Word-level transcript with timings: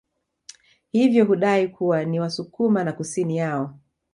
Hivyo 0.91 1.25
hudai 1.25 1.67
kuwa 1.67 2.05
ni 2.05 2.19
wasukuma 2.19 2.83
na 2.83 2.91
kusini 2.93 3.37
yao 3.37 3.79